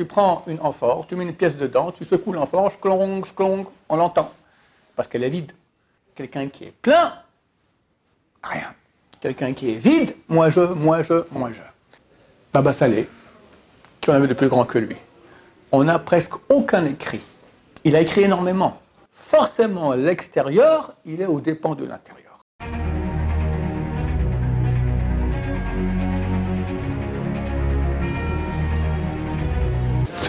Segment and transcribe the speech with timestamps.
[0.00, 3.96] Tu prends une amphore, tu mets une pièce dedans, tu secoues l'amphore, clong, clong, on
[3.96, 4.30] l'entend.
[4.96, 5.52] Parce qu'elle est vide.
[6.14, 7.12] Quelqu'un qui est plein,
[8.42, 8.72] rien.
[9.20, 11.60] Quelqu'un qui est vide, moi je, moi je, moi je.
[12.50, 13.10] Baba Salé,
[14.00, 14.96] qui en avait de plus grand que lui.
[15.70, 17.20] On n'a presque aucun écrit.
[17.84, 18.80] Il a écrit énormément.
[19.12, 22.29] Forcément, l'extérieur, il est aux dépens de l'intérieur.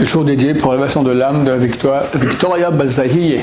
[0.02, 3.42] Le jour dédié pour l'élévation de l'âme de Victoria, Balzahiye,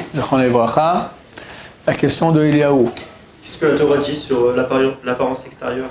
[1.87, 2.91] la question de Eliaou.
[3.45, 4.57] Qu'est-ce que la Torah dit sur
[5.05, 5.89] l'apparence extérieure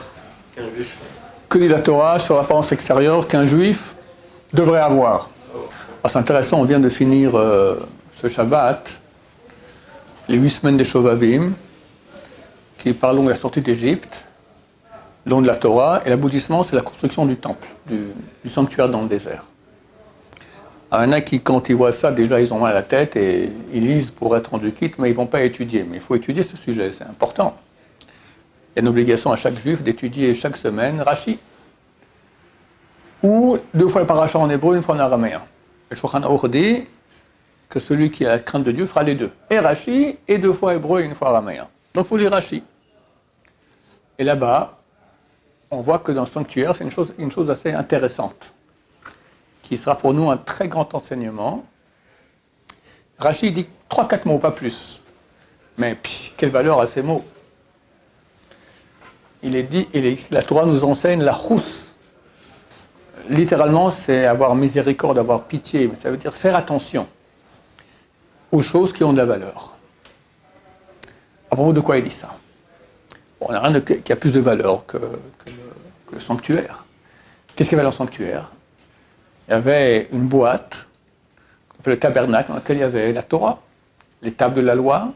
[0.53, 0.97] qu'un juif
[1.47, 3.95] Que dit la Torah sur l'apparence extérieure qu'un juif
[4.53, 5.29] devrait avoir
[6.03, 7.75] ah, C'est intéressant, on vient de finir euh,
[8.17, 8.99] ce Shabbat,
[10.27, 11.53] les huit semaines des Shovavim,
[12.77, 14.25] qui parlent de la sortie d'Égypte,
[15.25, 19.07] long de la Torah, et l'aboutissement, c'est la construction du temple, du sanctuaire dans le
[19.07, 19.45] désert.
[20.89, 22.83] Il y en a qui, quand ils voient ça, déjà, ils ont mal à la
[22.83, 25.83] tête et ils lisent pour être rendu quitte, mais ils ne vont pas étudier.
[25.83, 27.57] Mais il faut étudier ce sujet, c'est important.
[28.01, 28.05] Il
[28.77, 31.39] y a une obligation à chaque juif d'étudier chaque semaine Rashi.
[33.21, 35.41] Ou deux fois le paracha en hébreu, une fois en araméen.
[35.89, 36.85] Le Shulchan dit
[37.67, 39.31] que celui qui a la crainte de Dieu fera les deux.
[39.49, 41.67] Et Rashi, et deux fois hébreu et une fois araméen.
[41.93, 42.63] Donc il faut lire Rashi.
[44.17, 44.77] Et là-bas,
[45.69, 48.53] on voit que dans le sanctuaire, c'est une chose, une chose assez intéressante
[49.67, 51.65] qui sera pour nous un très grand enseignement.
[53.19, 55.01] Rachid dit trois, quatre mots, pas plus.
[55.77, 55.97] Mais
[56.37, 57.25] quelle valeur à ces mots
[59.43, 61.95] Il est dit, et la Torah nous enseigne la rousse.
[63.29, 67.07] Littéralement, c'est avoir miséricorde, avoir pitié, mais ça veut dire faire attention
[68.51, 69.73] aux choses qui ont de la valeur.
[71.51, 72.33] À propos de quoi il dit ça?
[73.41, 74.97] On n'a rien qui a plus de valeur que,
[76.13, 76.85] le sanctuaire.
[77.55, 78.49] Qu'est-ce avait dans le sanctuaire?
[79.47, 80.87] Il y avait une boîte,
[81.85, 83.59] le tabernacle, dans laquelle il y avait la Torah,
[84.21, 85.13] les tables de la loi,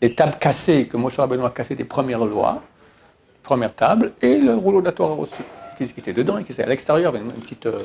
[0.00, 2.62] les tables cassées que Moshe Rabbeinu a cassées des premières lois,
[3.42, 5.32] premières tables, et le rouleau de la Torah aussi,
[5.76, 7.78] qui, était dedans et qui était à l'extérieur, une, petite, euh,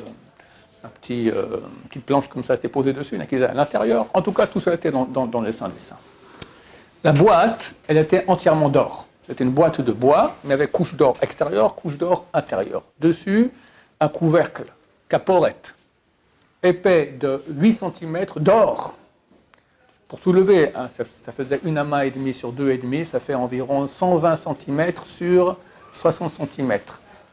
[1.00, 1.58] petit, euh,
[1.88, 4.06] petite planche comme ça, c'était posé dessus, une qui à l'intérieur.
[4.14, 5.96] En tout cas, tout ça était dans, dans, les saints des saints.
[7.04, 9.06] La boîte, elle était entièrement d'or.
[9.26, 12.82] C'était une boîte de bois, mais avec couche d'or extérieure, couche d'or intérieure.
[12.98, 13.50] Dessus,
[14.00, 14.64] un couvercle,
[15.08, 15.74] caporette,
[16.62, 18.94] épais de 8 cm d'or.
[20.08, 23.34] Pour soulever, hein, ça, faisait une amas et demi sur deux et demi, ça fait
[23.34, 25.56] environ 120 cm sur
[25.92, 26.78] 60 cm.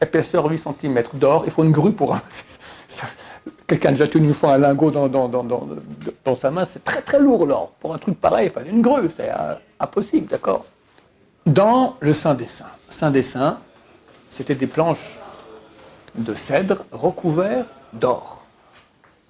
[0.00, 2.16] Épaisseur 8 cm d'or, il faut une grue pour...
[3.66, 7.18] Quelqu'un déjà tenu une fois un lingot dans, dans, dans, sa main, c'est très très
[7.18, 7.72] lourd l'or.
[7.80, 10.64] Pour un truc pareil, il fallait une grue, c'est euh, impossible, d'accord?
[11.44, 13.58] Dans le Saint des Saints, Saint des Saints,
[14.30, 15.18] c'était des planches
[16.14, 18.37] de cèdre recouvertes d'or.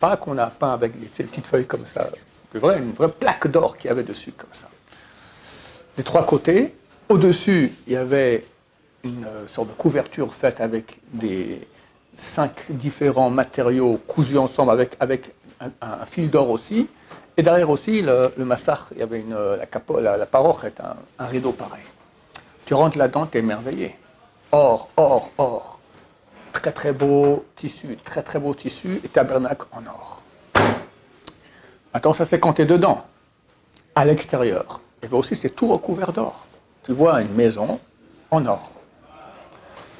[0.01, 2.09] Pas qu'on a peint avec des petites feuilles comme ça.
[2.53, 4.69] C'est vrai, une vraie plaque d'or qu'il y avait dessus, comme ça.
[5.97, 6.75] Des trois côtés.
[7.09, 8.45] Au-dessus, il y avait
[9.05, 11.67] une euh, sorte de couverture faite avec des
[12.15, 15.35] cinq différents matériaux cousus ensemble avec,
[15.81, 16.89] un, fil d'or aussi.
[17.37, 20.81] Et derrière aussi, le, massacre, il y avait une, euh, la, capo, la, paroche est
[20.81, 21.83] un, un, rideau pareil.
[22.67, 23.97] Tu rentres là-dedans, tu es émerveillé.
[24.53, 25.78] Or, or, or
[26.59, 30.23] très très beau tissu, très très beau tissu et tabernacle en or.
[31.95, 33.05] Maintenant, ça c'est quand tu es dedans.
[33.95, 36.45] À l'extérieur, et aussi c'est tout recouvert d'or.
[36.85, 37.79] Tu vois une maison
[38.31, 38.71] en or.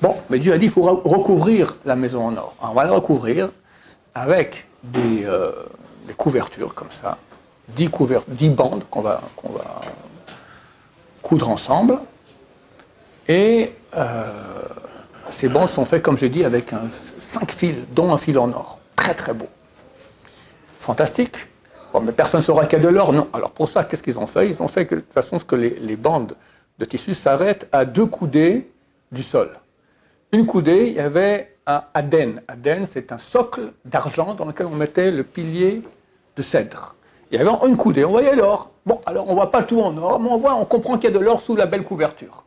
[0.01, 2.55] Bon, mais Dieu a dit qu'il faut recouvrir la maison en or.
[2.61, 3.51] on va la recouvrir
[4.15, 5.53] avec des, euh,
[6.17, 7.19] couvertures comme ça,
[7.69, 7.91] 10,
[8.51, 9.81] bandes qu'on va, qu'on va
[11.23, 11.99] coudre ensemble.
[13.29, 14.25] Et euh,
[15.31, 16.83] ces bandes sont faites, comme je dis, avec un,
[17.21, 18.81] cinq fils, dont un fil en or.
[18.97, 19.47] Très très beau.
[20.81, 21.37] Fantastique.
[21.93, 23.13] Bon, mais personne ne saura qu'il y a de l'or.
[23.13, 23.29] Non.
[23.33, 24.49] Alors pour ça, qu'est-ce qu'ils ont fait?
[24.51, 26.35] Ils ont fait de toute façon que les, bandes
[26.79, 28.71] de tissu s'arrêtent à deux coudées
[29.13, 29.51] du sol.
[30.33, 32.43] Une coudée, il y avait un aden.
[32.49, 35.83] Aden, c'est un socle d'argent dans lequel on mettait le pilier
[36.37, 36.95] de cèdre.
[37.31, 38.71] Il y avait une coudée, on voyait l'or.
[38.87, 41.11] Bon, alors on ne voit pas tout en or, mais on voit, on comprend qu'il
[41.11, 42.45] y a de l'or sous la belle couverture.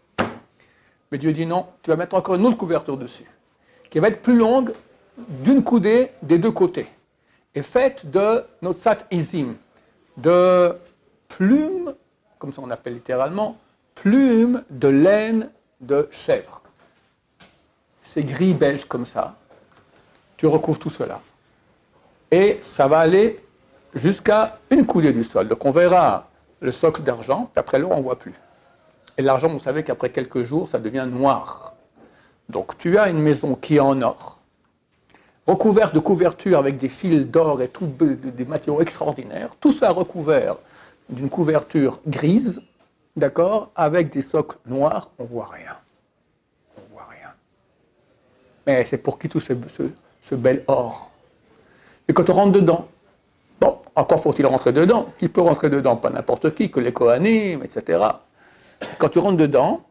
[1.12, 3.26] Mais Dieu dit non, tu vas mettre encore une autre couverture dessus,
[3.90, 4.74] qui va être plus longue
[5.18, 6.88] d'une coudée des deux côtés,
[7.54, 9.56] et faite de notsat izim,
[10.18, 10.74] de
[11.28, 11.94] plumes,
[12.40, 13.58] comme ça on appelle littéralement,
[13.96, 15.50] plumes de laine
[15.82, 16.62] de chèvre.
[18.04, 19.36] C'est gris beige comme ça.
[20.38, 21.22] Tu recouvres tout cela.
[22.30, 23.40] Et ça va aller
[23.94, 25.48] jusqu'à une coudée du sol.
[25.48, 26.30] Donc on verra
[26.62, 28.34] le socle d'argent, puis après l'eau, on ne voit plus.
[29.22, 31.76] Et l'argent, vous savez qu'après quelques jours, ça devient noir.
[32.50, 34.40] Donc tu as une maison qui est en or,
[35.46, 40.56] recouverte de couvertures avec des fils d'or et tout, des matériaux extraordinaires, tout ça recouvert
[41.08, 42.64] d'une couverture grise,
[43.16, 45.78] d'accord, avec des socles noirs, on voit rien.
[46.76, 47.30] On voit rien.
[48.66, 49.54] Mais c'est pour qui tout ce,
[50.24, 51.12] ce, bel or?
[52.08, 52.88] Et quand on rentre dedans,
[53.60, 55.14] bon, encore faut-il rentrer dedans?
[55.20, 55.96] Qui peut rentrer dedans?
[55.96, 58.00] Pas n'importe qui, que les Kohanim, etc.
[58.98, 59.82] quand tu rentres dedans,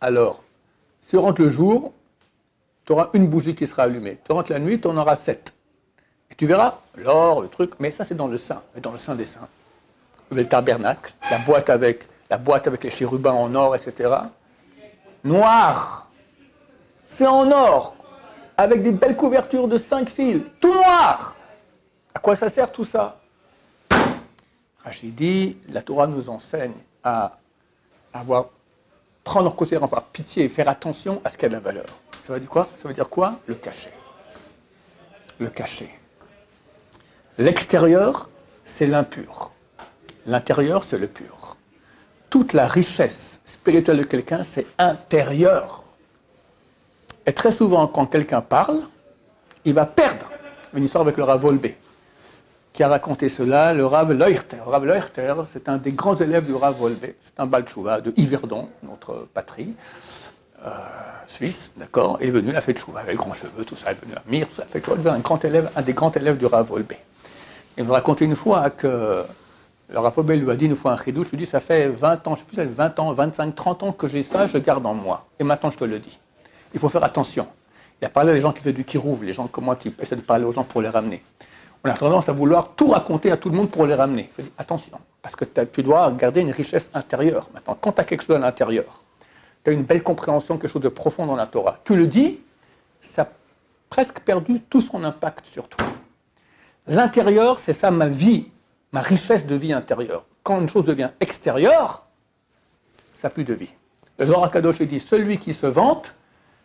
[0.00, 0.42] alors,
[1.02, 1.92] si tu rentres le jour,
[2.84, 4.18] tu auras une bougie qui sera allumée.
[4.24, 5.54] Tu rentres la nuit, tu en auras sept.
[6.30, 9.14] Et tu verras l'or, le truc, mais ça c'est dans le sein, dans le sein
[9.14, 9.48] des saints.
[10.30, 14.14] Le tabernacle, la boîte avec, la boîte avec les chérubins en or, etc.
[15.24, 16.08] Noir.
[17.08, 17.96] C'est en or,
[18.56, 21.34] avec des belles couvertures de cinq fils, tout noir.
[22.14, 23.18] À quoi ça sert tout ça?
[24.84, 26.72] Rachid dit, la Torah nous enseigne
[27.02, 27.39] à
[28.12, 28.46] avoir,
[29.24, 31.86] prendre en considération, avoir pitié et faire attention à ce qui a de la valeur.
[32.26, 32.68] Ça veut dire quoi?
[32.80, 33.38] Ça veut dire quoi?
[33.46, 33.92] Le cachet.
[35.38, 35.90] Le cachet.
[37.38, 38.28] L'extérieur,
[38.64, 39.52] c'est l'impur.
[40.26, 41.56] L'intérieur, c'est le pur.
[42.28, 45.84] Toute la richesse spirituelle de quelqu'un, c'est intérieur.
[47.26, 48.82] Et très souvent, quand quelqu'un parle,
[49.64, 50.30] il va perdre.
[50.74, 51.66] Une histoire avec le Rav Volbe,
[52.72, 54.58] qui a raconté cela, le Rav Leuchter.
[54.64, 56.98] Le Rav Leuchter, c'est un des grands élèves du Rav Volbe.
[57.02, 59.74] C'est un Balchouva de Yverdon, notre patrie.
[60.64, 60.70] Euh,
[61.26, 64.04] suisse, d'accord, est venu, il a fait chouva, avec grands cheveux, tout ça, il est
[64.04, 66.36] venu à Mir, tout ça, fait chouva, il un grand élève, un des grands élèves
[66.36, 66.92] du Rav Olbe.
[67.78, 69.24] Il me racontait une fois que
[69.88, 71.88] le Rav Olbe lui a dit une fois un chidou, je lui dit, ça fait
[71.88, 74.84] 20 ans, je sais plus, 20 ans, 25, 30 ans que j'ai ça, je garde
[74.84, 75.26] en moi.
[75.38, 76.18] Et maintenant, je te le dis.
[76.74, 77.46] Il faut faire attention.
[78.00, 79.92] Il a parlé à des gens qui faisaient du kirouv, les gens comme moi qui
[80.00, 81.22] essaient de parler aux gens pour les ramener.
[81.84, 84.30] On a tendance à vouloir tout raconter à tout le monde pour les ramener.
[84.58, 87.48] attention, parce que tu dois garder une richesse intérieure.
[87.54, 89.02] Maintenant, quand tu as quelque chose à l'intérieur,
[89.64, 91.78] tu as une belle compréhension, quelque chose de profond dans la Torah.
[91.84, 92.40] Tu le dis,
[93.00, 93.28] ça a
[93.88, 95.86] presque perdu tout son impact sur toi.
[96.86, 98.48] L'intérieur, c'est ça ma vie,
[98.92, 100.24] ma richesse de vie intérieure.
[100.42, 102.06] Quand une chose devient extérieure,
[103.18, 103.70] ça n'a plus de vie.
[104.18, 106.14] Le Zohar Kadosh dit celui qui se vante,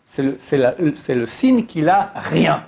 [0.10, 0.38] c'est le,
[0.78, 2.66] le, signe qu'il a rien.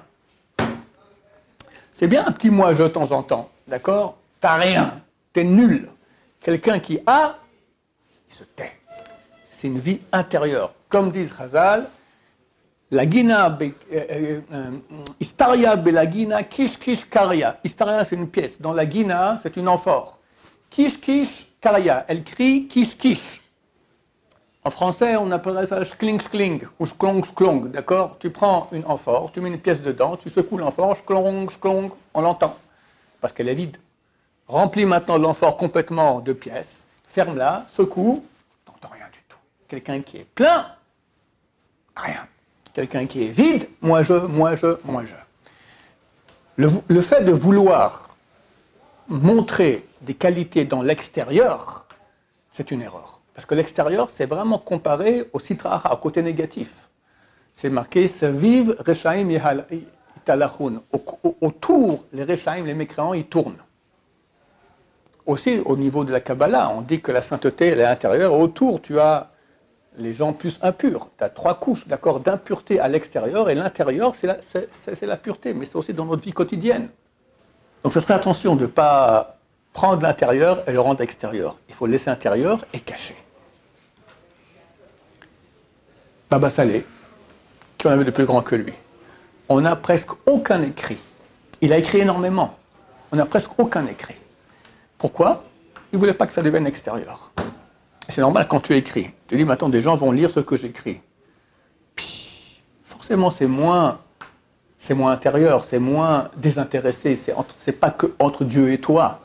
[1.97, 4.17] C'est bien un petit moi-je de temps en temps, d'accord?
[4.39, 5.01] T'as rien,
[5.33, 5.89] t'es nul.
[6.39, 7.38] Quelqu'un qui a,
[8.29, 8.77] il se tait
[9.49, 10.73] c'est une vie intérieure.
[10.88, 11.88] Comme dit Chazal,
[12.91, 14.71] la Gina, euh, euh, euh,
[15.19, 17.59] Istaria Belagina, Kish Kish Karia.
[17.63, 18.61] Istaria, c'est une pièce.
[18.61, 20.19] Dans la Gina, c'est une amphore.
[20.69, 22.05] Kish Kish Karia.
[22.07, 23.41] Elle crie Kish Kish.
[24.67, 28.17] En français, on appellerait ça skling skling ou sklong sklong, d'accord?
[28.19, 32.19] Tu prends une amphore, tu mets une pièce dedans, tu secoues l'amphore, sklong sklong, on
[32.19, 32.53] l'entend,
[33.21, 33.77] parce qu'elle est vide.
[34.49, 38.25] Remplis maintenant l'amphore complètement de pièces, ferme-la, secoue,
[39.69, 40.65] Quelqu'un qui est plein,
[41.95, 42.27] rien.
[42.73, 45.15] Quelqu'un qui est vide, moi je, moi je, moi je.
[46.57, 48.17] Le, fait de vouloir
[49.07, 51.85] montrer des qualités dans l'extérieur,
[52.53, 53.06] c'est une erreur.
[53.37, 56.73] Parce que l'extérieur, c'est vraiment comparé au citra, au côté négatif.
[57.55, 59.29] C'est marqué vive Rechaim
[60.17, 60.81] Italachun.
[61.39, 63.61] Autour, les Rechaim, les mécréants, ils tournent.
[65.27, 68.33] Aussi, au niveau de la Kabbalah, on dit que la sainteté, elle est intérieure.
[68.33, 69.29] Autour, tu as
[69.99, 71.09] les gens plus impurs.
[71.15, 75.75] Tu as trois couches, d'accord, d'impureté à l'extérieur et l'intérieur, c'est la, pureté, mais c'est
[75.75, 76.89] aussi dans notre vie quotidienne.
[77.83, 79.37] Donc, ce serait attention de ne pas
[79.73, 81.56] prendre l'intérieur et le rendre extérieur.
[81.69, 83.15] Il faut laisser intérieur et cacher.
[86.29, 86.85] Baba Salé,
[87.77, 88.73] qui en avait de plus grand que lui,
[89.49, 90.97] on n'a presque aucun écrit.
[91.61, 92.57] Il a écrit énormément.
[93.11, 94.15] On n'a presque aucun écrit.
[94.97, 95.43] Pourquoi?
[95.91, 97.31] Il ne voulait pas que ça devienne extérieur.
[98.09, 99.11] C'est normal quand tu écris.
[99.27, 100.99] Tu dis, maintenant, des gens vont lire ce que j'écris.
[102.83, 103.99] Forcément, c'est moins,
[104.79, 107.15] c'est moins intérieur, c'est moins désintéressé.
[107.15, 109.21] C'est, c'est pas que entre Dieu et toi.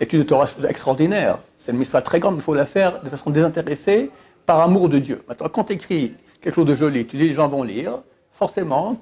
[0.00, 1.38] L'étude de Torah, c'est extraordinaire.
[1.58, 4.10] C'est une mission très grande, il faut la faire de façon désintéressée,
[4.44, 5.22] par amour de Dieu.
[5.28, 6.14] Maintenant, quand tu écris
[6.44, 8.00] quelque chose de joli, tu dis, les gens vont lire,
[8.32, 8.98] forcément,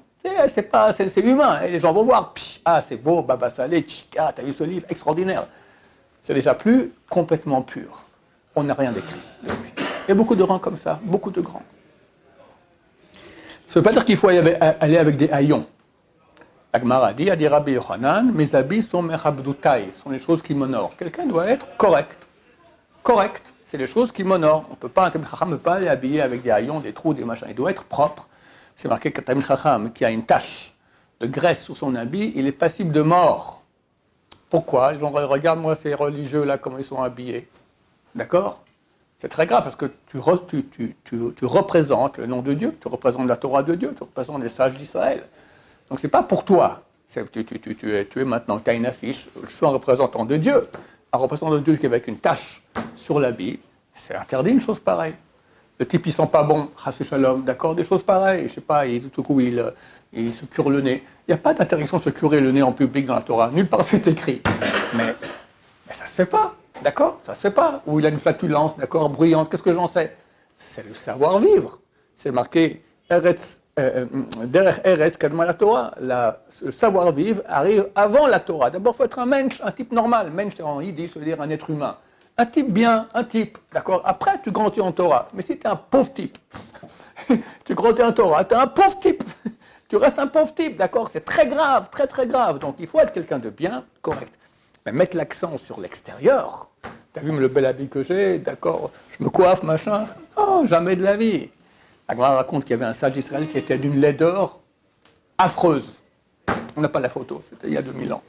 [0.47, 1.61] c'est, pas, c'est, humain.
[1.63, 2.33] Et les gens vont voir,
[2.63, 3.85] ah, c'est beau, Baba Salé,
[4.17, 5.45] ah, t'as vu ce livre, extraordinaire.
[6.21, 8.05] C'est déjà plus complètement pur
[8.55, 11.63] on n'a rien d'écrit Il y a beaucoup de rangs comme ça, beaucoup de grands.
[13.67, 15.65] Ça ne veut pas dire qu'il faut aller avec des haillons.
[16.71, 20.95] Agmara dit, a dit Rabbi Yochanan, mes habits sont merabdoutai, sont les choses qui m'honorent.
[20.95, 22.27] Quelqu'un doit être correct.
[23.01, 24.67] Correct, c'est les choses qui m'honorent.
[24.69, 27.15] On peut pas, un Chacham ne peut pas aller habiller avec des haillons, des trous,
[27.15, 27.47] des machins.
[27.49, 28.27] Il doit être propre.
[28.75, 30.75] C'est marqué qu'un Chacham qui a une tache
[31.19, 33.63] de graisse sur son habit, il est passible de mort.
[34.51, 34.93] Pourquoi?
[34.93, 37.47] Les gens regardent, moi, ces religieux là, comment ils sont habillés.
[38.13, 38.61] D'accord?
[39.17, 40.19] C'est très grave parce que tu,
[41.47, 44.77] représentes le nom de Dieu, tu représentes la Torah de Dieu, tu représentes les sages
[44.77, 45.23] d'Israël.
[45.89, 46.83] Donc c'est pas pour toi.
[47.11, 50.63] Tu, es, tu es maintenant, tu as une affiche, je suis un représentant de Dieu.
[51.15, 52.63] Un représentant de Dieu qui avec une tache
[52.95, 53.59] sur l'habit,
[53.93, 55.13] c'est interdit une chose pareille.
[55.77, 56.69] Le type, il sent pas bon,
[57.07, 58.49] shalom, d'accord, des choses pareilles.
[58.49, 59.63] Je sais pas, il, tout coup, il,
[60.11, 61.03] il se cure le nez.
[61.27, 63.51] Il n'y a pas d'interdiction de se curer le nez en public dans la Torah.
[63.51, 64.41] Nulle part c'est écrit.
[64.95, 65.13] Mais,
[65.87, 67.83] mais ça se fait pas, d'accord Ça se fait pas.
[67.85, 70.15] Ou il a une flatulence, d'accord, bruyante, qu'est-ce que j'en sais?
[70.57, 71.77] C'est le savoir-vivre.
[72.17, 78.39] C'est marqué Eretz euh, euh, derrière Eretz, Kadma la Torah, le savoir-vivre arrive avant la
[78.39, 78.69] Torah.
[78.69, 80.29] D'abord, il faut être un mensch, un type normal.
[80.29, 81.97] Mensch, en yiddish, ça veut dire un être humain.
[82.37, 84.03] Un type bien, un type, d'accord?
[84.05, 85.27] Après, tu grandis en Torah.
[85.33, 86.37] Mais si tu es un pauvre type,
[87.65, 89.23] tu grandis en Torah, tu es un pauvre type.
[89.87, 91.09] tu restes un pauvre type, d'accord?
[91.11, 92.59] C'est très grave, très très grave.
[92.59, 94.33] Donc, il faut être quelqu'un de bien, correct.
[94.85, 96.69] Mais mettre l'accent sur l'extérieur.
[97.13, 98.91] Tu as vu le bel habit que j'ai, d'accord?
[99.17, 100.05] Je me coiffe, machin.
[100.37, 101.49] Non, jamais de la vie.
[102.07, 104.59] Agmara raconte qu'il y avait un sage d'Israël qui était d'une laideur
[105.37, 106.01] affreuse.
[106.75, 108.23] On n'a pas la photo, c'était il y a 2000 ans.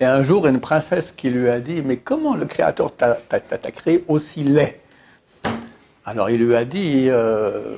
[0.00, 3.16] Et un jour, une princesse qui lui a dit Mais comment le Créateur t'a
[3.72, 4.78] créé aussi laid?
[6.04, 7.76] Alors il lui a dit euh,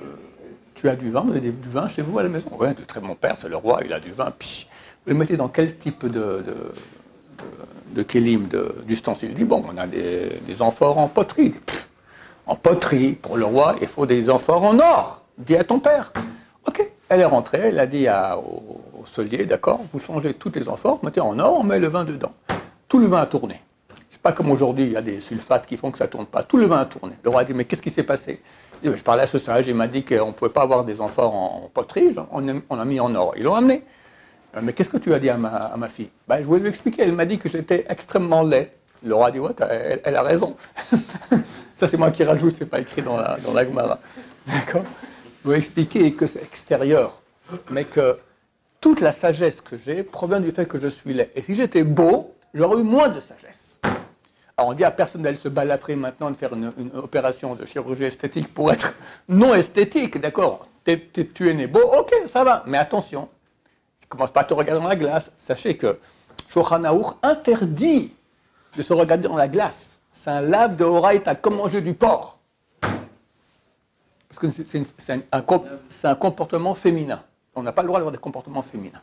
[0.74, 2.50] Tu as du vin Vous avez du vin chez vous à la maison?
[2.58, 4.32] Oui, de très bon père, c'est le roi, il a du vin.
[5.06, 6.54] Vous le mettez dans quel type de, de,
[7.94, 8.48] de, kélim,
[8.86, 11.54] d'ustensile Il dit Bon, on a des amphores en poterie
[12.46, 13.12] en poterie.
[13.12, 15.22] Pour le roi, il faut des amphores en or.
[15.38, 16.12] Dis à ton père.
[16.66, 16.86] Ok.
[17.08, 21.20] Elle est rentrée, elle a dit au, solier, d'accord, vous changez toutes les amphores, mettez
[21.20, 22.32] en or, on met le vin dedans.
[22.88, 23.60] Tout le vin a tourné.
[24.08, 26.42] C'est pas comme aujourd'hui, il y a des sulfates qui font que ça tourne pas.
[26.42, 27.14] Tout le vin a tourné.
[27.22, 28.40] Le roi a dit, mais qu'est-ce qui s'est passé?
[28.82, 31.34] Je parlais à ce sage, il m'a dit qu'on ne pouvait pas avoir des amphores
[31.34, 33.34] en, poterie, on, a mis en or.
[33.36, 33.82] Ils l'ont amené.
[34.56, 36.10] Euh, mais qu'est-ce que tu as dit à ma, fille?
[36.26, 37.02] Ben, Je voulais lui expliquer.
[37.02, 38.70] Elle m'a dit que j'étais extrêmement laid.
[39.04, 39.52] Le dit, ouais,
[40.04, 40.56] elle, a raison.
[41.76, 43.98] Ça, c'est moi qui rajoute, c'est pas écrit dans la, dans la Gemara.
[44.46, 44.84] D'accord?
[45.52, 47.20] Expliquer que c'est extérieur,
[47.70, 48.18] mais que
[48.80, 51.30] toute la sagesse que j'ai provient du fait que je suis laid.
[51.34, 53.78] Et si j'étais beau, j'aurais eu moins de sagesse.
[54.56, 58.04] Alors on dit à personne d'aller se balafrer maintenant, de faire une, opération de chirurgie
[58.04, 58.94] esthétique pour être
[59.28, 60.66] non esthétique, d'accord?
[60.84, 63.28] Tu es né beau, ok, ça va, mais attention,
[64.14, 65.30] commence pas à te regarder dans la glace.
[65.38, 65.98] Sachez que
[66.48, 66.82] Shochan
[67.22, 68.12] interdit
[68.76, 72.38] de se regarder dans la glace c'est un lave de Horaïta, comme manger du porc.
[72.80, 74.46] Parce que
[74.96, 77.22] c'est un, comportement féminin.
[77.54, 79.02] On n'a pas le droit d'avoir des comportements féminins.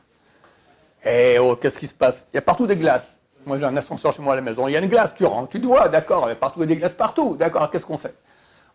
[1.06, 2.28] Eh oh, qu'est-ce qui se passe?
[2.34, 3.06] Il y a partout des glaces.
[3.46, 4.68] Moi, j'ai un ascenseur chez moi à la maison.
[4.68, 6.66] Il y a une glace, tu rentres, tu te vois, d'accord, il y a partout
[6.66, 8.16] des glaces partout, d'accord, qu'est-ce qu'on fait?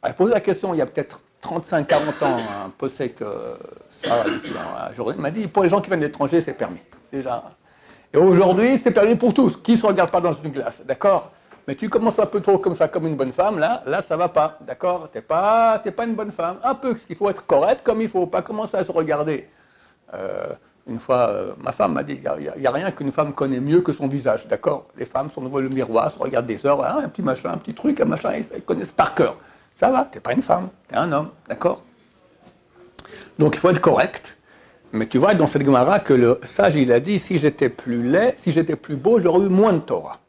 [0.03, 2.37] Elle pose la question il y a peut-être 35-40 ans,
[2.67, 3.59] un possèque que
[3.91, 6.53] ça, ici dans la journée, m'a dit pour les gens qui viennent de l'étranger, c'est
[6.53, 6.81] permis.
[7.13, 7.43] Déjà.
[8.17, 9.59] Et aujourd'hui, c'est permis pour tous.
[9.59, 11.33] Qui ne se regarde pas dans une glace, d'accord?
[11.69, 14.17] Mais tu commences un peu trop comme ça, comme une bonne femme, là, là, ça
[14.17, 15.11] va pas, d'accord?
[15.13, 16.57] T'es pas, pas une bonne femme.
[16.65, 19.47] Un peu, il faut être correct comme il faut, pas commencer à se regarder.
[20.15, 20.47] Euh,
[20.89, 23.83] une fois, euh, ma femme m'a dit, il n'y a, rien qu'une femme connaît mieux
[23.83, 24.87] que son visage, d'accord?
[24.97, 27.59] Les femmes sont devant le miroir, se regardent des heures, hein, un petit machin, un
[27.59, 29.37] petit truc, un machin, ils, connaissent par cœur.
[29.77, 31.83] Ça va, t'es pas une femme, t'es un homme, d'accord?
[33.39, 34.39] Donc il faut être correct.
[34.93, 38.03] Mais tu vois dans cette Gemara que le sage, il a dit, si j'étais plus
[38.03, 40.21] laid, si j'étais plus beau, j'aurais eu moins de Torah.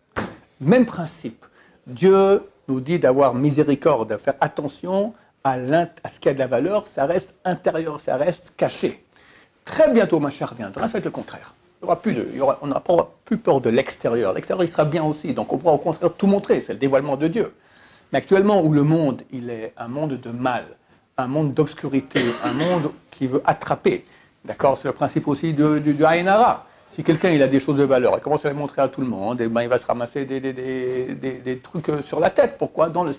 [0.60, 1.46] Même principe.
[1.86, 6.86] Dieu nous dit d'avoir miséricorde, de faire attention à, ce qui a de la valeur,
[6.94, 9.04] ça reste intérieur, ça reste caché.
[9.64, 11.54] Très bientôt, ma chère viendra, ça va être le contraire.
[11.82, 14.34] on n'aura plus peur de l'extérieur.
[14.34, 15.34] L'extérieur, il sera bien aussi.
[15.34, 16.64] Donc, on pourra au contraire tout montrer.
[16.66, 17.54] C'est le dévoilement de Dieu.
[18.12, 20.66] Mais actuellement, où le monde, il est un monde de mal,
[21.18, 24.06] un monde d'obscurité, un monde qui veut attraper.
[24.48, 25.96] D'accord C'est le principe aussi du, du,
[26.90, 29.02] si quelqu'un il a des choses de valeur, il commence à les montrer à tout
[29.02, 32.30] le monde, et eh ben, il va se ramasser des, des, trucs euh, sur la
[32.30, 32.56] tête.
[32.58, 32.88] Pourquoi?
[32.88, 33.14] Dans le,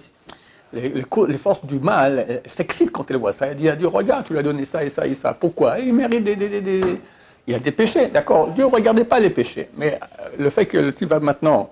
[0.73, 3.49] les, les, forces du mal s'excitent quand elles voient ça.
[3.49, 5.35] Elle dit à Dieu, regarde, tu lui as donné ça et ça et ça.
[5.35, 5.79] Pourquoi?
[5.81, 6.81] Il mérite des,
[7.47, 8.49] Il a des péchés, d'accord?
[8.49, 9.69] Dieu ne regardait pas les péchés.
[9.77, 11.71] Mais euh, le fait que tu vas maintenant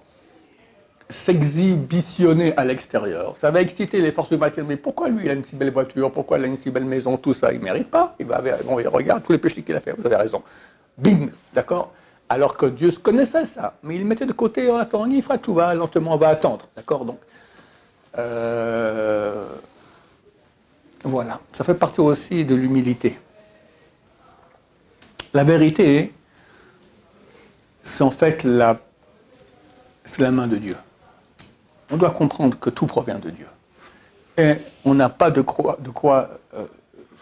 [1.09, 4.53] s'exhibitionner à l'extérieur, ça va exciter les forces du mal.
[4.67, 6.11] Mais pourquoi lui, il a une si belle voiture?
[6.11, 7.17] Pourquoi il a une si belle maison?
[7.17, 8.17] Tout ça, il ne mérite pas.
[8.19, 9.93] Il va, bon, il regarde tous les péchés qu'il a fait.
[9.93, 10.43] Vous avez raison.
[10.99, 11.93] Bim, d'accord?
[12.29, 15.75] Alors que Dieu connaissait ça, mais il mettait de côté en attendant, il fera va
[15.77, 17.05] lentement, on va attendre, d'accord?
[17.05, 17.21] Donc,
[18.19, 19.47] euh,
[21.05, 23.17] voilà, ça fait partie aussi de l'humilité.
[25.33, 26.13] La vérité,
[27.85, 28.81] c'est en fait la
[30.19, 30.75] main de Dieu.
[31.91, 33.47] On doit comprendre que tout provient de Dieu.
[34.39, 35.79] Et on n'a pas de quoi,
[36.55, 36.65] euh,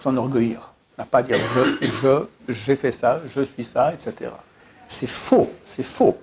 [0.00, 4.30] s'enorgueillir n'a pas à dire je, je, j'ai fait ça, je suis ça, etc.
[4.88, 6.16] C'est faux, c'est faux.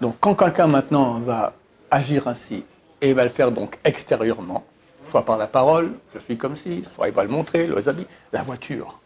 [0.00, 1.52] Donc quand quelqu'un maintenant va
[1.90, 2.64] agir ainsi,
[3.02, 4.64] et va le faire donc extérieurement,
[5.10, 8.06] soit par la parole, je suis comme si, soit il va le montrer, les habits,
[8.32, 8.98] la voiture.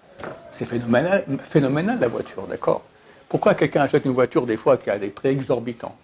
[0.53, 2.83] C'est phénoménal, phénoménal la voiture, d'accord?
[3.29, 5.97] Pourquoi quelqu'un achète une voiture des fois qui a des prix exorbitants?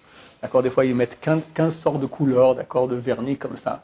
[0.42, 3.80] D'accord Des fois, ils mettent 15, sortes de couleurs, d'accord, de vernis comme ça.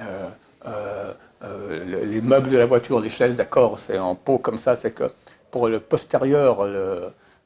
[0.00, 0.28] Euh,
[0.66, 1.12] euh,
[1.44, 4.90] euh, les meubles de la voiture, les chaises, d'accord, c'est en peau comme ça, c'est
[4.90, 5.04] que
[5.52, 6.68] pour le postérieur,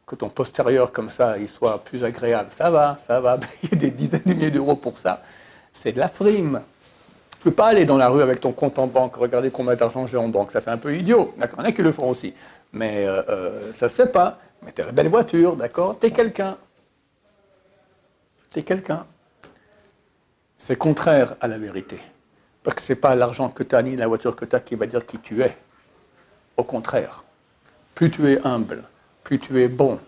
[0.06, 2.48] que ton postérieur comme ça, il soit plus agréable.
[2.56, 5.22] Ça va, ça va, payer des dizaines de milliers d'euros pour ça.
[5.74, 6.62] C'est de la frime.
[7.40, 9.74] Tu ne peux pas aller dans la rue avec ton compte en banque, regarder combien
[9.74, 11.34] d'argent j'ai en banque, ça fait un peu idiot.
[11.36, 12.32] D'accord, il y en a qui le font aussi.
[12.72, 13.06] Mais
[13.74, 14.38] ça ne se fait pas.
[14.62, 16.56] Mais tu as la belle voiture, d'accord, tu es quelqu'un.
[18.62, 19.06] Quelqu'un.
[20.56, 21.98] C'est contraire à la vérité.
[22.62, 24.60] Parce que ce n'est pas l'argent que tu as ni la voiture que tu as
[24.60, 25.56] qui va dire qui tu es.
[26.56, 27.24] Au contraire.
[27.94, 28.84] Plus tu es humble,
[29.22, 29.98] plus tu es bon,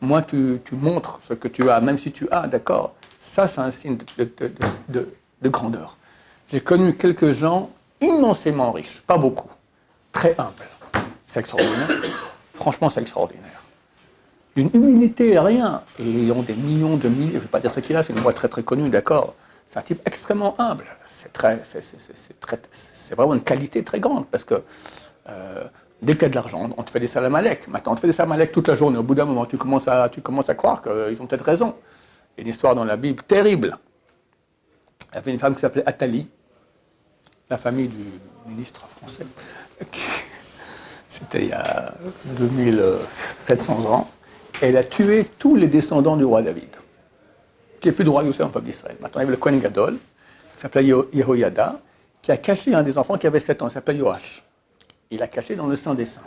[0.00, 3.70] moins tu, montres ce que tu as, même si tu as, d'accord Ça, c'est un
[3.70, 5.96] signe de grandeur.
[6.50, 7.70] J'ai connu quelques gens
[8.00, 9.50] immensément riches, pas beaucoup,
[10.12, 11.06] très humbles.
[11.26, 12.02] C'est extraordinaire.
[12.54, 13.63] Franchement, c'est extraordinaire
[14.56, 15.82] d'une humilité, rien.
[15.98, 18.12] Et ont des millions de milliers, je ne vais pas dire ce qu'il a, c'est
[18.12, 19.34] une voix très très connue, d'accord
[19.68, 20.84] C'est un type extrêmement humble.
[21.06, 21.60] C'est très,
[22.42, 24.62] c'est vraiment une qualité très grande, parce que
[25.28, 25.64] euh,
[26.02, 27.68] dès qu'il y a de l'argent, on te fait des salamalek.
[27.68, 28.98] Maintenant, on te fait des salamalek toute la journée.
[28.98, 31.74] Au bout d'un moment, tu commences à, tu commences à croire qu'ils ont peut-être raison.
[32.36, 33.78] Il y a une histoire dans la Bible terrible.
[35.12, 36.28] Il y avait une femme qui s'appelait Athalie,
[37.48, 38.04] la famille du
[38.46, 39.26] ministre français.
[41.08, 41.94] C'était il y a
[42.24, 44.10] 2700 ans
[44.68, 46.70] elle a tué tous les descendants du roi David,
[47.80, 48.96] qui n'est plus de roi Youssef en peuple d'Israël.
[49.00, 49.94] Maintenant, il y avait le Kohen Gadol,
[50.54, 51.80] qui s'appelait Yehoyada,
[52.22, 54.42] qui a caché un des enfants qui avait 7 ans, il s'appelait Yoash.
[55.10, 56.22] Il l'a caché dans le sein des saints.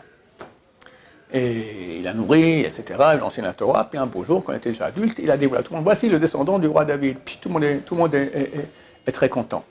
[1.33, 2.83] Et il a nourri, etc.
[2.89, 3.89] Il a enseigné la Torah.
[3.89, 5.77] Puis un beau jour, quand il était déjà adulte, il a dit voilà, tout le
[5.77, 7.17] monde, voici le descendant du roi David.
[7.25, 9.65] Puis tout le monde est, tout le monde est, très content.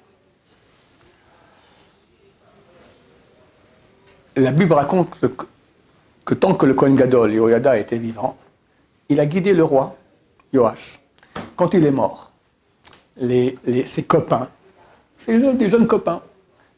[4.34, 5.26] La Bible raconte que,
[6.24, 8.36] que tant que le Kohen Gadol, Yehoyada, était vivant,
[9.08, 9.96] il a guidé le roi,
[10.52, 11.00] Joach.
[11.54, 12.32] Quand il est mort,
[13.18, 14.48] ses copains,
[15.18, 16.22] ses jeunes, des jeunes copains,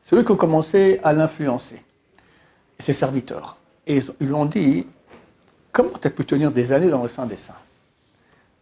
[0.05, 1.83] c'est eux qui ont commencé à l'influencer,
[2.79, 3.57] ses serviteurs.
[3.87, 4.87] Et ils, lui ont dit
[5.73, 7.55] Comment tu as pu tenir des années dans le Saint des Saints?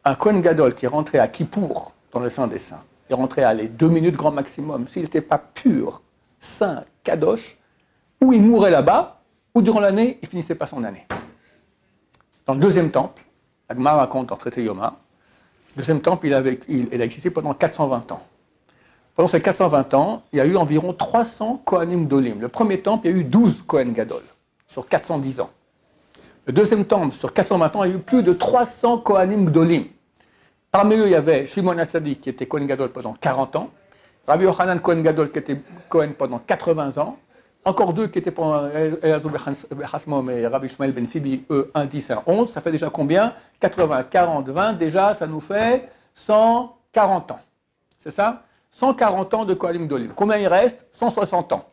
[0.05, 3.42] Un Kohen Gadol qui est rentré à Kippour, dans le Saint des Saints, il rentré
[3.42, 6.02] à les deux minutes grand maximum, s'il n'était pas pur,
[6.40, 7.57] saint, kadosh,
[8.22, 9.20] ou il mourait là-bas,
[9.55, 11.07] ou durant l'année, il finissait pas son année.
[12.46, 13.22] Dans le deuxième temple,
[13.68, 14.96] Agma raconte dans traité Yoma,
[15.76, 16.35] le deuxième temple, il,
[17.02, 18.22] a existé pendant 420 ans.
[19.14, 22.40] Pendant ces 420 ans, il y a eu environ 300 Kohanim Dolim.
[22.40, 24.22] Le premier temple, il y a eu 12 Kohen Gadol
[24.68, 25.50] sur 410 ans.
[26.46, 29.85] Le deuxième temple, sur 420 ans, il y a eu plus de 300 Kohanim Dolim.
[30.70, 33.70] Parmi eux, il y avait Shimon Asadi qui était Kohen Gadol pendant 40 ans,
[34.26, 37.18] Rabbi Yochanan Kohen Gadol qui était Kohen pendant 80 ans,
[37.66, 38.57] encore deux qui étaient pour
[39.02, 42.52] Elazou Bechasmom et Rabbi Shmuel Ben Fibi, eux, 1, 10 et 11.
[42.52, 43.35] Ça fait déjà combien?
[43.59, 44.72] 80, 40, 20.
[44.74, 47.40] Déjà, ça nous fait 140 ans.
[47.98, 48.44] C'est ça?
[48.70, 50.12] 140 ans de Kohanim Dolim.
[50.14, 50.87] Combien il reste?
[50.98, 51.64] 160 ans.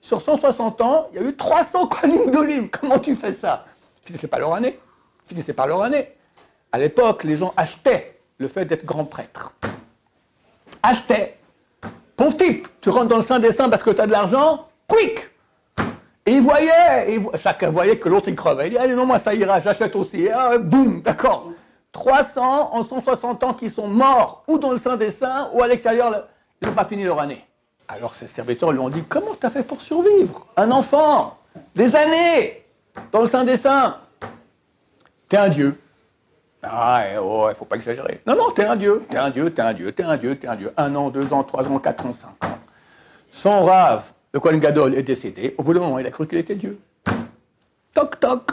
[0.00, 2.68] Sur 160 ans, il y a eu 300 Kohanim Dolim.
[2.80, 3.64] Comment tu fais ça?
[4.02, 4.78] Finissez pas leur année.
[5.24, 6.12] Finissez pas leur année.
[6.70, 9.52] À l'époque, les gens achetaient le fait d'être grand prêtre.
[10.80, 11.38] Achetaient.
[12.16, 14.68] Pauvre type, tu rentres dans le Saint des Saints parce que tu as de l'argent,
[14.86, 15.29] quick
[16.30, 18.68] et il voyait, et chacun voyait que l'autre il crevait.
[18.68, 20.28] Il dit, allez, non, moi ça ira, j'achète aussi.
[20.28, 21.50] Ah, boum, d'accord.
[21.90, 25.66] 300 en 160 ans qui sont morts, ou dans le sein des saints, ou à
[25.66, 26.28] l'extérieur,
[26.62, 27.44] ils n'ont pas fini leur année.
[27.88, 30.46] Alors ses serviteurs lui ont dit, comment tu as fait pour survivre?
[30.56, 31.36] Un enfant,
[31.74, 32.64] des années,
[33.10, 33.96] dans le sein des saints.
[35.28, 35.80] T'es un dieu.
[36.62, 38.20] Ah, il oh, faut pas exagérer.
[38.24, 40.46] Non, non, t'es un dieu, t'es un dieu, t'es un dieu, t'es un dieu, t'es
[40.46, 40.72] un dieu.
[40.76, 42.58] Un an, deux ans, trois ans, quatre ans, cinq ans.
[43.32, 46.38] Son rave, le Kohen Gadol est décédé, au bout d'un moment, il a cru qu'il
[46.38, 46.78] était Dieu.
[47.94, 48.52] Toc, toc.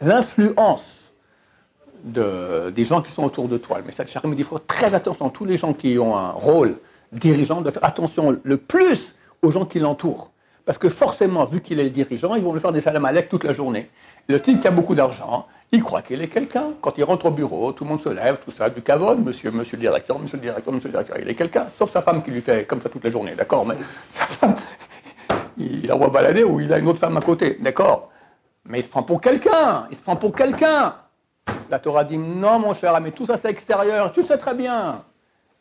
[0.00, 1.12] L'influence
[2.02, 3.78] de, des gens qui sont autour de toi.
[3.78, 6.76] Le message Charim dit il faut très attention, tous les gens qui ont un rôle
[7.12, 10.32] dirigeant, de faire attention le plus aux gens qui l'entourent.
[10.70, 13.42] Parce que forcément, vu qu'il est le dirigeant, ils vont lui faire des salam toute
[13.42, 13.90] la journée.
[14.28, 16.74] Le type qui a beaucoup d'argent, il croit qu'il est quelqu'un.
[16.80, 19.50] Quand il rentre au bureau, tout le monde se lève, tout ça, du cavone, monsieur,
[19.50, 21.66] monsieur le directeur, monsieur le directeur, monsieur le directeur, il est quelqu'un.
[21.76, 23.74] Sauf sa femme qui lui fait comme ça toute la journée, d'accord Mais
[24.10, 24.54] sa femme,
[25.58, 28.08] il la voit balader ou il a une autre femme à côté, d'accord
[28.64, 30.94] Mais il se prend pour quelqu'un, il se prend pour quelqu'un.
[31.68, 35.02] La Torah dit non, mon cher, mais tout ça c'est extérieur, tu sais très bien.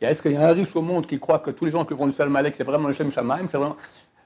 [0.02, 1.96] Est-ce qu'il y a un riche au monde qui croit que tous les gens qui
[1.96, 3.76] vont du Salam c'est vraiment le Shem Shamaim, c'est vraiment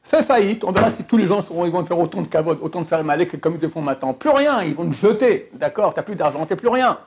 [0.03, 2.59] Fais faillite, on verra si tous les gens seront, ils vont faire autant de cavodes,
[2.61, 4.13] autant de faire malek comme ils te font maintenant.
[4.13, 6.97] Plus rien, ils vont te jeter, d'accord T'as plus d'argent, t'as plus rien.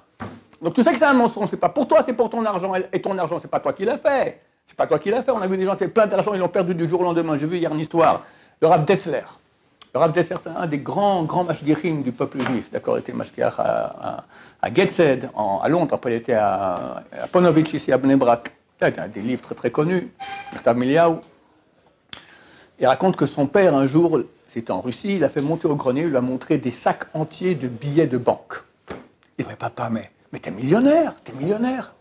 [0.62, 2.72] Donc tu sais que c'est un mensonge, c'est pas pour toi, c'est pour ton argent.
[2.92, 4.40] Et ton argent, c'est pas toi qui l'as fait.
[4.66, 5.30] C'est pas toi qui l'as fait.
[5.30, 7.04] On a vu des gens qui avaient plein d'argent, ils l'ont perdu du jour au
[7.04, 7.36] lendemain.
[7.38, 8.24] J'ai vu hier une histoire.
[8.60, 9.22] Le Rav Dessler.
[9.94, 12.70] Le Rav Desser, c'est un des grands, grands mashgirim du peuple juif.
[12.72, 14.24] D'accord, il était mashgiach à,
[14.62, 14.70] à,
[15.62, 15.94] à Londres.
[15.94, 18.52] Après, il était à, à Ponovitch, ici à Bnebrak.
[18.80, 20.10] Il a des livres très, très connus.
[20.52, 21.20] Gustav Miliaou.
[22.78, 25.76] Il raconte que son père, un jour, c'était en Russie, il a fait monter au
[25.76, 28.54] grenier, il lui a montré des sacs entiers de billets de banque.
[29.38, 31.94] Il dit, mais papa, mais, mais t'es millionnaire, t'es millionnaire.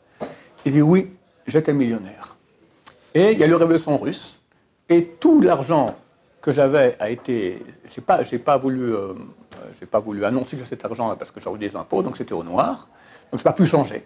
[0.66, 1.12] Il dit, oui,
[1.48, 2.36] j'étais millionnaire.
[3.14, 4.40] Et il y a eu révolution russe,
[4.90, 5.96] et tout l'argent
[6.42, 7.64] que j'avais a été.
[7.90, 9.14] Je n'ai pas, pas, voulu, euh,
[9.80, 12.44] j'ai pas voulu annoncer que cet argent parce que j'avais des impôts, donc c'était au
[12.44, 12.88] noir.
[13.32, 14.06] Donc je n'ai pas pu changer.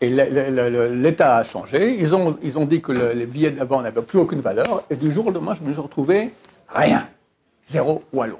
[0.00, 1.96] Et l'État a changé.
[1.98, 4.84] Ils ont, ils ont dit que les billets d'avant n'avaient plus aucune valeur.
[4.88, 6.30] Et du jour au lendemain, je me suis retrouvé
[6.68, 7.06] rien.
[7.68, 8.38] Zéro l'eau.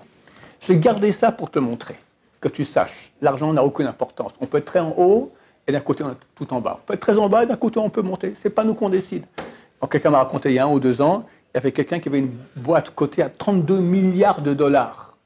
[0.61, 1.96] J'ai gardé ça pour te montrer
[2.40, 3.12] que tu saches.
[3.20, 4.33] L'argent n'a aucune importance.
[4.40, 5.33] On peut être très en haut
[5.66, 6.79] et d'un côté, on est tout en bas.
[6.81, 8.35] On peut être très en bas et d'un côté, on peut monter.
[8.40, 9.25] Ce n'est pas nous qu'on décide.
[9.90, 12.09] Quelqu'un m'a raconté il y a un ou deux ans, il y avait quelqu'un qui
[12.09, 15.16] avait une boîte cotée à 32 milliards de dollars.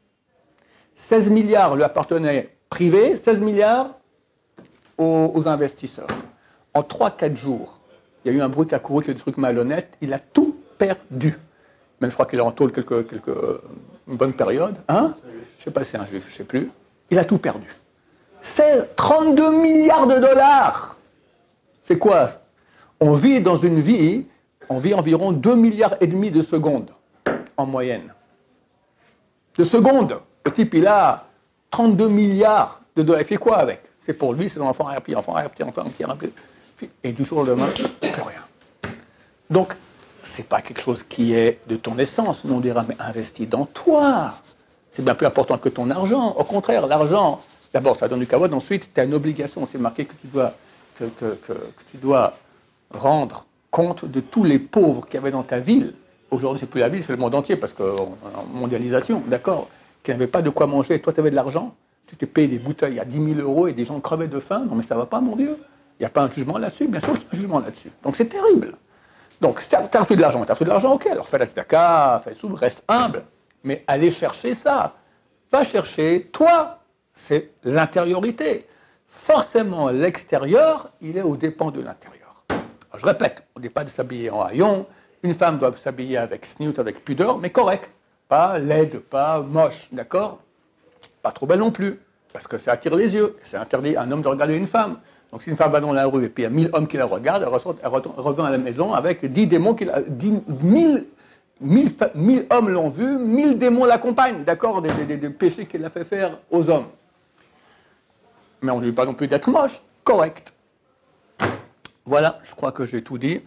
[0.96, 3.90] 16 milliards lui appartenaient privés, 16 milliards
[4.98, 6.08] aux, investisseurs.
[6.72, 7.80] En 3-4 jours,
[8.24, 10.18] il y a eu un bruit qui a couru, qui des trucs malhonnêtes, il a
[10.18, 11.38] tout perdu.
[12.00, 13.36] Même je crois qu'il est en tôle quelques, quelques,
[14.08, 14.76] une bonne période.
[14.88, 15.14] Hein?
[15.24, 16.70] Je ne sais pas si c'est un juif, je ne sais plus.
[17.10, 17.68] Il a tout perdu.
[18.42, 20.96] C'est 32 milliards de dollars.
[21.84, 22.28] C'est quoi?
[23.00, 24.24] On vit dans une vie
[24.68, 26.90] on vit environ 2 milliards et demi de secondes
[27.56, 28.12] en moyenne.
[29.56, 30.20] De secondes.
[30.44, 31.26] Le type, il a
[31.70, 33.22] 32 milliards de dollars.
[33.22, 33.82] Il fait quoi avec?
[34.04, 36.18] C'est pour lui, c'est son enfant, puis enfant, puis enfant, puis enfant.
[37.02, 38.92] Et du jour au lendemain, plus rien.
[39.48, 39.74] Donc,
[40.22, 42.42] c'est pas quelque chose qui est de ton essence.
[42.44, 44.34] On dira, mais investis dans toi.
[44.90, 46.34] C'est bien plus important que ton argent.
[46.36, 47.40] Au contraire, l'argent,
[47.72, 48.52] d'abord, ça donne du kavod.
[48.52, 49.66] Ensuite, tu as une obligation.
[49.70, 50.52] C'est marqué que tu dois,
[50.98, 51.04] que,
[51.90, 52.36] tu dois
[52.90, 55.94] rendre compte de tous les pauvres qu'il y avait dans ta ville.
[56.30, 57.82] Aujourd'hui, c'est plus la ville, c'est le monde entier, parce que
[58.52, 59.68] mondialisation, d'accord,
[60.02, 61.00] qui n'avaient pas de quoi manger.
[61.00, 61.74] Toi, tu avais de l'argent,
[62.06, 64.66] tu te payes des bouteilles à 10 000 euros et des gens crevaient de faim.
[64.68, 65.58] Non, mais ça va pas, mon Dieu.
[65.98, 66.88] Il n'y a pas un jugement là-dessus.
[66.88, 67.90] Bien sûr qu'il y a un jugement là-dessus.
[68.02, 68.74] Donc, c'est terrible.
[69.40, 71.46] Donc, tu as reçu de l'argent, tu as reçu de l'argent, ok, alors fais la
[71.46, 73.24] tzedaka, fais tout, reste humble.
[73.62, 74.94] Mais allez chercher ça.
[75.50, 76.80] Va chercher, toi,
[77.14, 78.66] c'est l'intériorité.
[79.06, 82.14] Forcément, l'extérieur, il est aux dépens de l'intérieur
[82.96, 84.86] je répète, on ne dit pas de s'habiller en haillon.
[85.22, 87.90] Une femme doit s'habiller avec snoot, avec pudeur, mais correct.
[88.28, 90.40] Pas laide, pas moche, d'accord?
[91.24, 91.98] Pas trop belle non plus,
[92.34, 93.34] parce que ça attire les yeux.
[93.42, 94.98] C'est interdit à un homme de regarder une femme.
[95.32, 96.86] Donc si une femme va dans la rue et puis il y a mille hommes
[96.86, 100.00] qui la regardent, elle, revient à la maison avec dix démons qui la,
[102.50, 106.68] hommes l'ont vue, mille démons l'accompagnent, d'accord des, des péchés qu'elle a fait faire aux
[106.68, 106.88] hommes.
[108.60, 110.52] Mais on ne lui dit pas non plus d'être moche, correct.
[112.04, 113.40] Voilà, je crois que j'ai tout dit.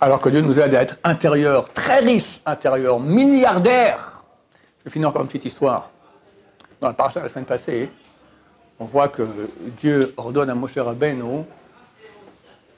[0.00, 4.24] Alors que Dieu nous aide à être intérieur, très riche, intérieur, milliardaire.
[4.78, 5.90] Je vais finir encore une petite histoire.
[6.80, 7.90] Dans le parachat de la semaine passée,
[8.78, 9.26] on voit que
[9.80, 11.44] Dieu ordonne à Moshe Rabbeinu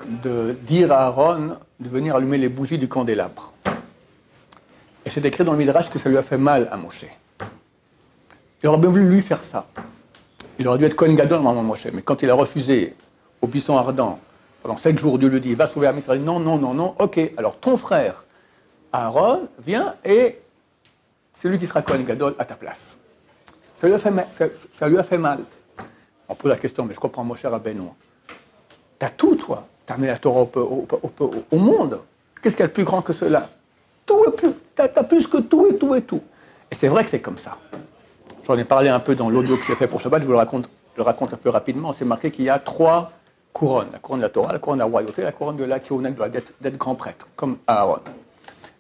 [0.06, 3.52] de dire à Aaron de venir allumer les bougies du candélabre.
[5.04, 7.04] Et c'est écrit dans le Midrash que ça lui a fait mal à Moshe.
[8.62, 9.66] Il aurait bien voulu lui faire ça.
[10.58, 12.94] Il aurait dû être Kohen Gadol, maman Moshe, mais quand il a refusé
[13.42, 14.18] au buisson ardent
[14.62, 16.22] pendant sept jours, Dieu lui dit, va sauver Israël.
[16.22, 16.94] Non, non, non, non.
[16.98, 18.24] Ok, alors ton frère,
[18.92, 20.38] Aaron, vient et
[21.34, 22.96] c'est lui qui sera Kohen Gadol à ta place.
[23.81, 23.88] Ça
[24.88, 25.38] lui a fait mal.
[26.29, 27.77] On pose la question, mais je comprends mon cher Tu
[28.99, 29.66] T'as tout, toi.
[29.87, 32.01] T'as amené la Torah au, monde.
[32.43, 33.49] Qu'est-ce qu'il y a de plus grand que cela?
[34.05, 34.51] Tout le plus.
[34.75, 36.21] T'as as plus que tout et tout et tout.
[36.71, 37.57] Et c'est vrai que c'est comme ça.
[38.47, 40.38] J'en ai parlé un peu dans l'audio que j'ai fait pour Shabbat, je vous le
[40.38, 40.69] raconte,
[41.33, 41.95] un peu rapidement.
[41.95, 43.12] C'est marqué qu'il y a trois
[43.53, 45.79] couronne, la couronne de la Torah, la couronne de la royauté, la couronne de la
[45.79, 48.01] doit doit d'être grand prêtre, comme Aaron.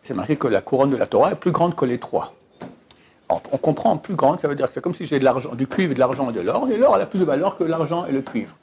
[0.02, 2.34] C'est marqué que la couronne de la Torah est plus grande que les trois.
[3.30, 5.66] On comprend plus grande, ça veut dire que c'est comme si j'ai de l'argent, du
[5.66, 8.12] cuivre, de l'argent et de l'or, et l'or a plus de valeur que l'argent et
[8.12, 8.54] le cuivre.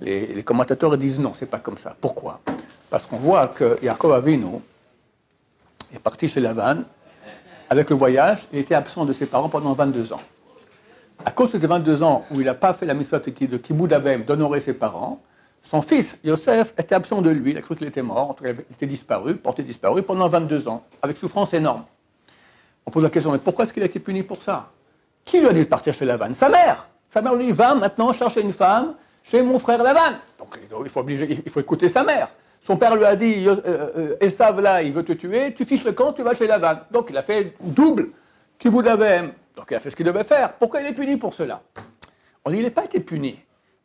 [0.00, 1.94] Les, commentateurs disent non, c'est pas comme ça.
[2.00, 2.40] Pourquoi?
[2.88, 4.60] Parce qu'on voit que Yaakov Avinu
[5.94, 6.84] est parti chez Lavan.
[7.68, 10.20] Avec le voyage, il était absent de ses parents pendant 22 ans.
[11.24, 13.92] À cause de ces 22 ans où il n'a pas fait la mission de Kiboud
[13.92, 15.20] Avem d'honorer ses parents,
[15.62, 17.50] son fils, Yosef, était absent de lui.
[17.50, 20.28] Il a cru qu'il était mort, en tout cas, il était disparu, porté disparu pendant
[20.28, 21.84] 22 ans, avec souffrance énorme.
[22.86, 24.70] On pose la question, mais pourquoi est-ce qu'il a été puni pour ça?
[25.24, 27.74] Qui lui a dit de partir chez Lavan Sa mère Sa mère lui dit, va
[27.74, 30.16] maintenant chercher une femme chez mon frère Lavan.
[30.38, 32.28] Donc il faut, obliger, il faut écouter sa mère.
[32.64, 35.84] Son père lui a dit, euh, euh, Esav là, il veut te tuer, tu fiches
[35.84, 36.80] le camp, tu vas chez Lavan.
[36.90, 38.10] Donc il a fait double
[38.58, 39.32] Kiboudavem.
[39.56, 40.54] Donc il a fait ce qu'il devait faire.
[40.54, 41.62] Pourquoi il est puni pour cela?
[42.44, 43.38] On dit, il n'a pas été puni.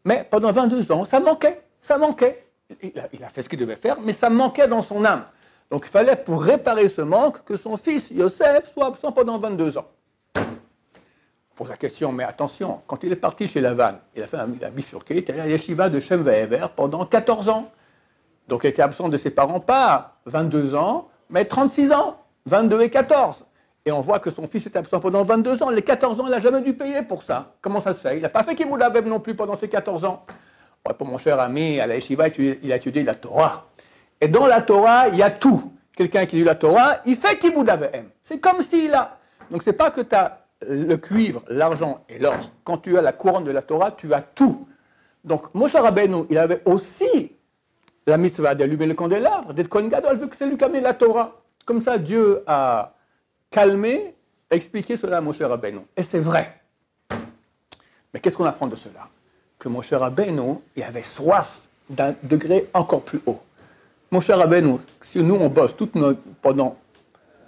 [0.03, 2.45] Mais pendant 22 ans, ça manquait ça manquait.
[2.81, 5.23] Il a, fait ce qu'il devait faire, mais ça manquait dans son âme.
[5.71, 9.77] Donc il fallait, pour réparer ce manque, que son fils, Yosef, soit absent pendant 22
[9.77, 9.87] ans.
[11.55, 14.47] pose la question, mais attention, quand il est parti chez Lavan, il a fait un,
[14.47, 17.71] bifurqué, il est allé à Yeshiva de Shem Ve'ever pendant 14 ans.
[18.47, 22.89] Donc il était absent de ses parents, pas 22 ans, mais 36 ans, 22 et
[22.89, 23.45] 14.
[23.87, 25.69] Et on voit que son fils était absent pendant 22 ans.
[25.69, 27.53] Les 14 ans, il n'a jamais dû payer pour ça.
[27.61, 28.17] Comment ça se fait?
[28.17, 30.25] Il n'a pas fait qu'il l'avait non plus pendant ces 14 ans.
[30.97, 33.67] Pour mon cher ami, à la Yeshiva, il a étudié la Torah.
[34.21, 35.71] Et dans la Torah, il y a tout.
[35.95, 38.09] Quelqu'un qui lit la Torah, il fait Kibud Avehem.
[38.23, 39.17] C'est comme s'il a.
[39.49, 42.51] Donc c'est pas que tu as le cuivre, l'argent et l'or.
[42.63, 44.67] Quand tu as la couronne de la Torah, tu as tout.
[45.23, 47.31] Donc Moshe Rabbeinu, il avait aussi
[48.07, 50.81] la mitzvah d'allumer le candélabre, d'être Kohen Gadol, vu que c'est lui qui a amené
[50.81, 51.41] la Torah.
[51.65, 52.93] Comme ça, Dieu a
[53.49, 54.13] calmé,
[54.51, 55.79] expliqué cela à Moshe Rabbeinu.
[55.97, 56.61] Et c'est vrai.
[58.13, 59.07] Mais qu'est-ce qu'on apprend de cela?
[59.57, 63.39] Que Moshe Rabbeinu, il avait soif d'un degré encore plus haut.
[64.15, 66.77] Moshe Rabbeinu, si nous on bosse toute notre, pendant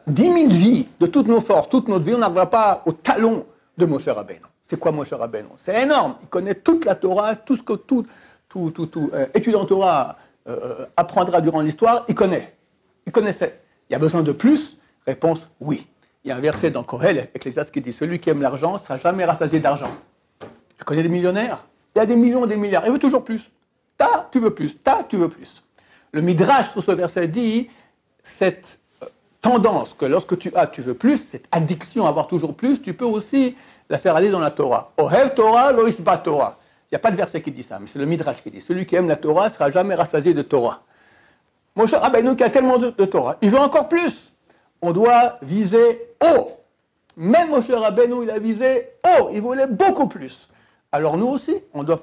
[0.06, 3.46] 10 000 vies, de toutes nos forces, toute notre vie, on n'arrivera pas au talon
[3.78, 4.42] de Moshe Rabbeinu.
[4.70, 6.16] C'est quoi Moshe Rabbeinu C'est énorme.
[6.24, 8.06] Il connaît toute la Torah, tout ce que tout,
[8.50, 10.18] tout, tout, euh, étudiant Torah
[10.50, 12.54] euh, apprendra durant l'histoire, il connaît.
[13.06, 13.62] Il connaissait.
[13.90, 14.78] Il y a besoin de plus?
[15.06, 15.88] Réponse oui.
[16.26, 18.80] Il y a un verset dans Kohel, Ecclésiaste, qui dit Celui qui aime l'argent ne
[18.80, 19.92] sera jamais rassasié d'argent.
[20.78, 21.64] Tu connais des millionnaires?
[21.96, 22.86] Il y a des millions des milliards.
[22.86, 23.50] Il veut toujours plus.
[23.98, 24.76] Ta, tu veux plus.
[24.76, 25.64] Ta, tu veux plus.
[26.12, 27.70] Le Midrash sur ce verset dit
[28.24, 29.08] cette euh,
[29.42, 32.94] tendance que lorsque tu as, tu veux plus, cette addiction à avoir toujours plus, tu
[32.94, 33.56] peux aussi
[33.90, 34.92] la faire aller dans la Torah.
[34.98, 36.58] Ohev Torah, lois Torah.
[36.90, 38.62] Il n'y a pas de verset qui dit ça, mais c'est le Midrash qui dit
[38.62, 40.82] Celui qui aime la Torah ne sera jamais rassasié de Torah.
[41.76, 44.32] Mon cher Rabbeinu qui a tellement de, Torah, il veut encore plus
[44.82, 46.52] on doit viser haut.
[47.16, 50.48] Même Moshe Rabbeinu, il a visé haut, il voulait beaucoup plus.
[50.92, 52.00] Alors nous aussi, on doit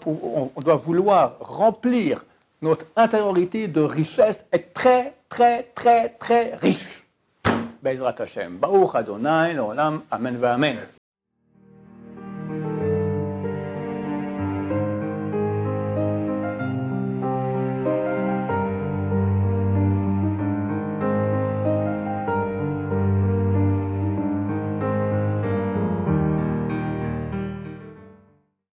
[0.76, 2.24] vouloir remplir
[2.64, 7.04] notre intériorité de richesse, être très, très, très, très riche.
[7.82, 8.56] Bezrat Hashem.
[8.56, 10.78] Baruch Adonai, l'olam, amen va amen.